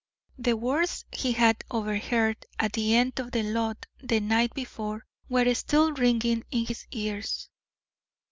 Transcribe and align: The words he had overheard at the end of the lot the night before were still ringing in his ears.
The 0.39 0.57
words 0.57 1.05
he 1.11 1.31
had 1.33 1.63
overheard 1.69 2.47
at 2.57 2.73
the 2.73 2.95
end 2.95 3.19
of 3.19 3.29
the 3.31 3.43
lot 3.43 3.85
the 3.99 4.19
night 4.19 4.51
before 4.55 5.05
were 5.29 5.53
still 5.53 5.93
ringing 5.93 6.43
in 6.49 6.65
his 6.65 6.87
ears. 6.89 7.51